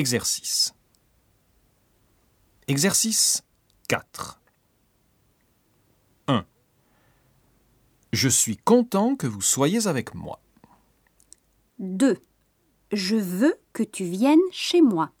Exercice. 0.00 0.72
Exercice 2.68 3.42
4. 3.88 4.40
1. 6.26 6.46
Je 8.14 8.28
suis 8.30 8.56
content 8.56 9.14
que 9.14 9.26
vous 9.26 9.42
soyez 9.42 9.86
avec 9.86 10.14
moi. 10.14 10.40
2. 11.80 12.18
Je 12.92 13.16
veux 13.16 13.60
que 13.74 13.82
tu 13.82 14.04
viennes 14.04 14.38
chez 14.50 14.80
moi. 14.80 15.12